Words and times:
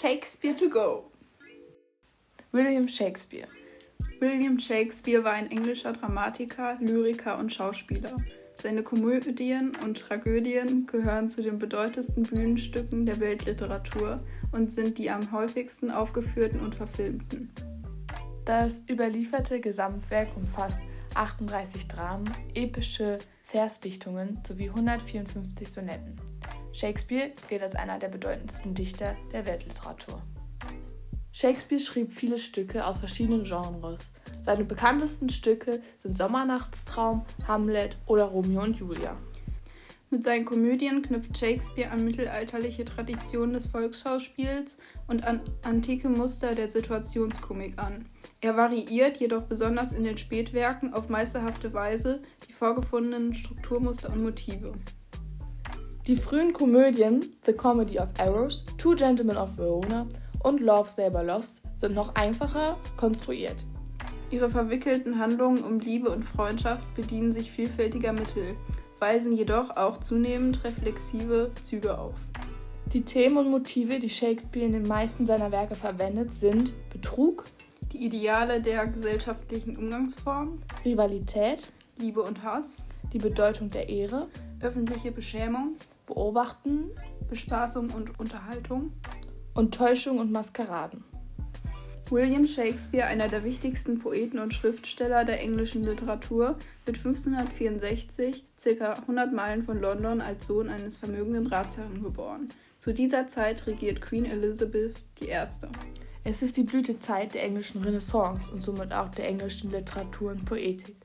Shakespeare 0.00 0.54
to 0.54 0.68
go. 0.68 1.10
William 2.52 2.86
Shakespeare. 2.86 3.48
William 4.20 4.60
Shakespeare 4.60 5.24
war 5.24 5.32
ein 5.32 5.50
englischer 5.50 5.92
Dramatiker, 5.92 6.76
Lyriker 6.78 7.36
und 7.36 7.52
Schauspieler. 7.52 8.14
Seine 8.54 8.84
Komödien 8.84 9.72
und 9.84 9.98
Tragödien 9.98 10.86
gehören 10.86 11.28
zu 11.28 11.42
den 11.42 11.58
bedeutendsten 11.58 12.22
Bühnenstücken 12.22 13.06
der 13.06 13.18
Weltliteratur 13.18 14.20
und 14.52 14.70
sind 14.70 14.98
die 14.98 15.10
am 15.10 15.32
häufigsten 15.32 15.90
aufgeführten 15.90 16.60
und 16.60 16.76
verfilmten. 16.76 17.50
Das 18.44 18.74
überlieferte 18.88 19.60
Gesamtwerk 19.60 20.28
umfasst 20.36 20.78
38 21.16 21.88
Dramen, 21.88 22.32
epische 22.54 23.16
Versdichtungen 23.42 24.40
sowie 24.46 24.68
154 24.68 25.68
Sonetten. 25.68 26.27
Shakespeare 26.78 27.32
gilt 27.48 27.62
als 27.62 27.74
einer 27.74 27.98
der 27.98 28.06
bedeutendsten 28.06 28.72
Dichter 28.72 29.16
der 29.32 29.44
Weltliteratur. 29.46 30.22
Shakespeare 31.32 31.80
schrieb 31.80 32.12
viele 32.12 32.38
Stücke 32.38 32.86
aus 32.86 32.98
verschiedenen 32.98 33.42
Genres. 33.42 34.12
Seine 34.42 34.64
bekanntesten 34.64 35.28
Stücke 35.28 35.82
sind 35.98 36.16
Sommernachtstraum, 36.16 37.24
Hamlet 37.48 37.96
oder 38.06 38.26
Romeo 38.26 38.62
und 38.62 38.76
Julia. 38.76 39.16
Mit 40.10 40.22
seinen 40.22 40.44
Komödien 40.44 41.02
knüpft 41.02 41.36
Shakespeare 41.36 41.90
an 41.90 42.04
mittelalterliche 42.04 42.84
Traditionen 42.84 43.54
des 43.54 43.66
Volksschauspiels 43.66 44.78
und 45.08 45.24
an 45.24 45.40
antike 45.64 46.08
Muster 46.08 46.54
der 46.54 46.70
Situationskomik 46.70 47.76
an. 47.76 48.08
Er 48.40 48.56
variiert 48.56 49.16
jedoch 49.16 49.42
besonders 49.42 49.92
in 49.92 50.04
den 50.04 50.16
Spätwerken 50.16 50.94
auf 50.94 51.08
meisterhafte 51.08 51.74
Weise 51.74 52.22
die 52.48 52.52
vorgefundenen 52.52 53.34
Strukturmuster 53.34 54.12
und 54.12 54.22
Motive. 54.22 54.72
Die 56.08 56.16
frühen 56.16 56.54
Komödien 56.54 57.20
The 57.44 57.52
Comedy 57.52 57.98
of 57.98 58.08
Errors, 58.16 58.64
Two 58.78 58.94
Gentlemen 58.94 59.36
of 59.36 59.58
Verona 59.58 60.06
und 60.42 60.58
Love 60.58 60.88
Saber 60.88 61.22
Lost 61.22 61.60
sind 61.76 61.94
noch 61.94 62.14
einfacher 62.14 62.78
konstruiert. 62.96 63.66
Ihre 64.30 64.48
verwickelten 64.48 65.18
Handlungen 65.18 65.62
um 65.62 65.80
Liebe 65.80 66.08
und 66.08 66.22
Freundschaft 66.24 66.86
bedienen 66.94 67.34
sich 67.34 67.50
vielfältiger 67.50 68.14
Mittel, 68.14 68.56
weisen 69.00 69.32
jedoch 69.32 69.76
auch 69.76 69.98
zunehmend 69.98 70.64
reflexive 70.64 71.50
Züge 71.62 71.98
auf. 71.98 72.14
Die 72.94 73.02
Themen 73.02 73.36
und 73.36 73.50
Motive, 73.50 73.98
die 73.98 74.08
Shakespeare 74.08 74.64
in 74.64 74.72
den 74.72 74.88
meisten 74.88 75.26
seiner 75.26 75.52
Werke 75.52 75.74
verwendet, 75.74 76.32
sind 76.32 76.72
Betrug, 76.88 77.42
die 77.92 78.06
Ideale 78.06 78.62
der 78.62 78.86
gesellschaftlichen 78.86 79.76
Umgangsform, 79.76 80.62
Rivalität, 80.86 81.70
Liebe 82.00 82.22
und 82.22 82.42
Hass, 82.42 82.86
die 83.12 83.18
Bedeutung 83.18 83.68
der 83.68 83.90
Ehre, 83.90 84.28
öffentliche 84.62 85.12
Beschämung, 85.12 85.76
Beobachten, 86.08 86.90
Bespaßung 87.28 87.90
und 87.90 88.18
Unterhaltung 88.18 88.92
und 89.52 89.74
Täuschung 89.74 90.18
und 90.18 90.32
Maskeraden. 90.32 91.04
William 92.10 92.44
Shakespeare, 92.44 93.06
einer 93.06 93.28
der 93.28 93.44
wichtigsten 93.44 93.98
Poeten 93.98 94.38
und 94.38 94.54
Schriftsteller 94.54 95.26
der 95.26 95.42
englischen 95.42 95.82
Literatur, 95.82 96.56
wird 96.86 96.96
1564 96.96 98.44
ca. 98.78 98.92
100 98.94 99.34
Meilen 99.34 99.62
von 99.64 99.82
London 99.82 100.22
als 100.22 100.46
Sohn 100.46 100.70
eines 100.70 100.96
vermögenden 100.96 101.46
Ratsherrn 101.46 102.02
geboren. 102.02 102.46
Zu 102.78 102.94
dieser 102.94 103.28
Zeit 103.28 103.66
regiert 103.66 104.00
Queen 104.00 104.24
Elizabeth 104.24 105.04
I. 105.22 105.28
Es 106.24 106.40
ist 106.40 106.56
die 106.56 106.62
Blütezeit 106.62 107.34
der 107.34 107.44
englischen 107.44 107.84
Renaissance 107.84 108.50
und 108.50 108.62
somit 108.62 108.92
auch 108.94 109.10
der 109.10 109.28
englischen 109.28 109.70
Literatur 109.70 110.30
und 110.30 110.46
Poetik. 110.46 110.96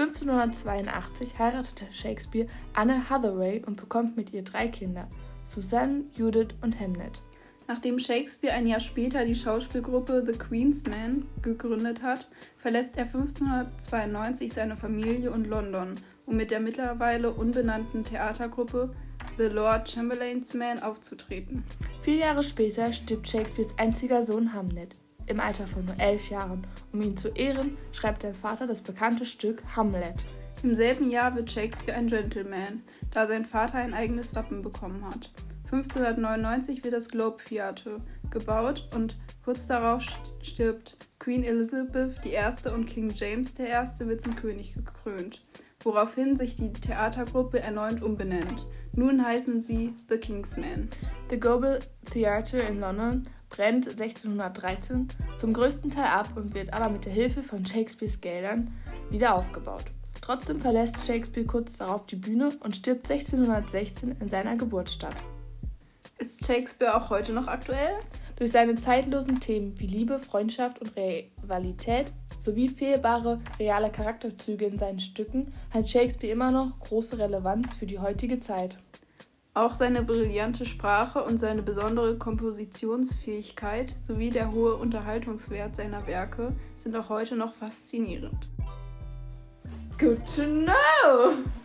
1582 0.00 1.38
heiratete 1.38 1.84
Shakespeare 1.92 2.46
Anne 2.72 3.10
Hathaway 3.10 3.62
und 3.66 3.78
bekommt 3.78 4.16
mit 4.16 4.32
ihr 4.32 4.42
drei 4.42 4.68
Kinder, 4.68 5.06
Susanne, 5.44 6.04
Judith 6.14 6.54
und 6.62 6.78
Hamnet. 6.80 7.20
Nachdem 7.68 7.98
Shakespeare 7.98 8.54
ein 8.54 8.66
Jahr 8.66 8.80
später 8.80 9.26
die 9.26 9.36
Schauspielgruppe 9.36 10.24
The 10.26 10.38
Queen's 10.38 10.84
Men 10.84 11.26
gegründet 11.42 12.02
hat, 12.02 12.28
verlässt 12.56 12.96
er 12.96 13.04
1592 13.04 14.52
seine 14.52 14.76
Familie 14.76 15.30
und 15.30 15.46
London, 15.46 15.92
um 16.24 16.34
mit 16.34 16.50
der 16.50 16.62
mittlerweile 16.62 17.32
unbenannten 17.32 18.00
Theatergruppe 18.00 18.94
The 19.36 19.44
Lord 19.44 19.90
Chamberlain's 19.90 20.54
Men 20.54 20.82
aufzutreten. 20.82 21.62
Vier 22.00 22.16
Jahre 22.16 22.42
später 22.42 22.90
stirbt 22.94 23.28
Shakespeares 23.28 23.74
einziger 23.76 24.24
Sohn 24.24 24.54
Hamlet. 24.54 24.98
Im 25.30 25.38
Alter 25.38 25.68
von 25.68 25.84
nur 25.84 25.94
elf 26.00 26.28
Jahren. 26.28 26.66
Um 26.92 27.02
ihn 27.02 27.16
zu 27.16 27.28
ehren, 27.28 27.78
schreibt 27.92 28.22
sein 28.22 28.34
Vater 28.34 28.66
das 28.66 28.80
bekannte 28.80 29.24
Stück 29.24 29.62
Hamlet. 29.76 30.14
Im 30.64 30.74
selben 30.74 31.08
Jahr 31.08 31.36
wird 31.36 31.52
Shakespeare 31.52 31.96
ein 31.96 32.08
Gentleman, 32.08 32.82
da 33.12 33.28
sein 33.28 33.44
Vater 33.44 33.74
ein 33.76 33.94
eigenes 33.94 34.34
Wappen 34.34 34.60
bekommen 34.60 35.04
hat. 35.04 35.30
1599 35.66 36.82
wird 36.82 36.94
das 36.94 37.08
Globe 37.08 37.44
Theatre 37.44 38.00
gebaut 38.28 38.88
und 38.92 39.16
kurz 39.44 39.68
darauf 39.68 40.02
stirbt 40.42 40.96
Queen 41.20 41.44
Elizabeth 41.44 42.26
I. 42.26 42.68
und 42.74 42.86
King 42.86 43.12
James 43.14 43.54
I. 43.60 44.08
wird 44.08 44.22
zum 44.22 44.34
König 44.34 44.74
gekrönt, 44.74 45.44
woraufhin 45.84 46.36
sich 46.36 46.56
die 46.56 46.72
Theatergruppe 46.72 47.62
erneut 47.62 48.02
umbenennt. 48.02 48.66
Nun 48.94 49.24
heißen 49.24 49.62
sie 49.62 49.94
The 50.08 50.18
Kingsmen. 50.18 50.88
The 51.30 51.38
Globe 51.38 51.78
Theatre 52.12 52.58
in 52.58 52.80
London 52.80 53.28
brennt 53.50 53.88
1613 53.88 55.08
zum 55.38 55.52
größten 55.52 55.90
Teil 55.90 56.06
ab 56.06 56.30
und 56.36 56.54
wird 56.54 56.72
aber 56.72 56.88
mit 56.88 57.04
der 57.04 57.12
Hilfe 57.12 57.42
von 57.42 57.66
Shakespeares 57.66 58.20
Geldern 58.20 58.72
wieder 59.10 59.34
aufgebaut. 59.34 59.84
Trotzdem 60.22 60.60
verlässt 60.60 61.04
Shakespeare 61.04 61.46
kurz 61.46 61.76
darauf 61.76 62.06
die 62.06 62.16
Bühne 62.16 62.48
und 62.60 62.76
stirbt 62.76 63.10
1616 63.10 64.16
in 64.20 64.30
seiner 64.30 64.56
Geburtsstadt. 64.56 65.16
Ist 66.18 66.46
Shakespeare 66.46 66.96
auch 66.96 67.10
heute 67.10 67.32
noch 67.32 67.46
aktuell? 67.46 67.98
Durch 68.36 68.52
seine 68.52 68.74
zeitlosen 68.74 69.40
Themen 69.40 69.78
wie 69.78 69.86
Liebe, 69.86 70.18
Freundschaft 70.18 70.78
und 70.80 70.94
Rivalität 70.96 72.12
sowie 72.40 72.68
fehlbare 72.68 73.40
reale 73.58 73.90
Charakterzüge 73.90 74.64
in 74.64 74.76
seinen 74.76 75.00
Stücken 75.00 75.52
hat 75.70 75.90
Shakespeare 75.90 76.32
immer 76.32 76.50
noch 76.50 76.78
große 76.80 77.18
Relevanz 77.18 77.74
für 77.74 77.86
die 77.86 77.98
heutige 77.98 78.40
Zeit. 78.40 78.78
Auch 79.60 79.74
seine 79.74 80.02
brillante 80.02 80.64
Sprache 80.64 81.22
und 81.22 81.38
seine 81.38 81.60
besondere 81.60 82.16
Kompositionsfähigkeit 82.16 83.94
sowie 84.06 84.30
der 84.30 84.52
hohe 84.52 84.76
Unterhaltungswert 84.76 85.76
seiner 85.76 86.06
Werke 86.06 86.56
sind 86.78 86.96
auch 86.96 87.10
heute 87.10 87.36
noch 87.36 87.52
faszinierend. 87.52 88.48
Good 89.98 90.20
to 90.34 90.44
know! 90.44 91.59